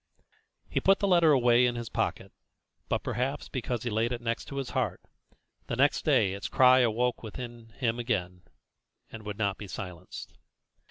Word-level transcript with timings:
He 0.67 0.79
put 0.79 0.97
the 0.97 1.07
letter 1.07 1.31
away 1.31 1.67
in 1.67 1.75
his 1.75 1.87
pocket, 1.87 2.31
but, 2.89 3.03
perhaps 3.03 3.49
because 3.49 3.83
he 3.83 3.91
laid 3.91 4.11
it 4.11 4.19
next 4.19 4.49
his 4.49 4.71
heart, 4.71 4.99
the 5.67 5.75
next 5.75 6.05
day 6.05 6.33
its 6.33 6.47
cry 6.49 6.79
awoke 6.79 7.21
within 7.21 7.69
him 7.77 7.99
again, 7.99 8.41
and 9.11 9.21
would 9.23 9.37
not 9.37 9.59
be 9.59 9.67
silenced. 9.67 10.33